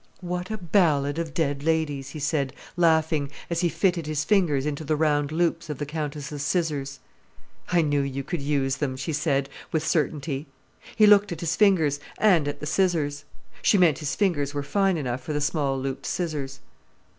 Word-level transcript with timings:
"What 0.21 0.49
a 0.49 0.57
ballad 0.57 1.19
of 1.19 1.31
dead 1.35 1.61
ladies!" 1.61 2.09
he 2.09 2.19
said, 2.19 2.53
laughing, 2.75 3.29
as 3.51 3.61
he 3.61 3.69
fitted 3.69 4.07
his 4.07 4.23
fingers 4.23 4.65
into 4.65 4.83
the 4.83 4.95
round 4.95 5.31
loops 5.31 5.69
of 5.69 5.77
the 5.77 5.85
countess's 5.85 6.41
scissors. 6.41 6.99
"I 7.71 7.83
knew 7.83 8.01
you 8.01 8.23
could 8.23 8.41
use 8.41 8.77
them," 8.77 8.97
she 8.97 9.13
said, 9.13 9.47
with 9.71 9.85
certainty. 9.85 10.47
He 10.95 11.05
looked 11.05 11.31
at 11.31 11.41
his 11.41 11.55
fingers, 11.55 11.99
and 12.17 12.47
at 12.47 12.61
the 12.61 12.65
scissors. 12.65 13.25
She 13.61 13.77
meant 13.77 13.99
his 13.99 14.15
fingers 14.15 14.55
were 14.55 14.63
fine 14.63 14.97
enough 14.97 15.21
for 15.21 15.33
the 15.33 15.39
small 15.41 15.79
looped 15.79 16.07
scissors. 16.07 16.61